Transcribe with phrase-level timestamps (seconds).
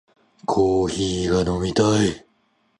[0.47, 2.25] コーヒーが飲みたい